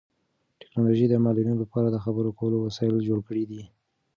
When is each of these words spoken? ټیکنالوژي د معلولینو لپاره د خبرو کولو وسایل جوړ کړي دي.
ټیکنالوژي 0.59 1.05
د 1.09 1.13
معلولینو 1.25 1.61
لپاره 1.63 1.87
د 1.89 1.97
خبرو 2.05 2.29
کولو 2.39 2.57
وسایل 2.65 2.95
جوړ 3.07 3.19
کړي 3.27 3.43
دي. 3.49 3.61